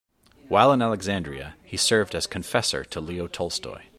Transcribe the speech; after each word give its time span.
While 0.47 0.73
in 0.73 0.81
Alexandria, 0.81 1.57
he 1.63 1.77
served 1.77 2.15
as 2.15 2.25
confessor 2.25 2.83
to 2.85 2.99
Leo 2.99 3.27
Tolstoy. 3.27 3.83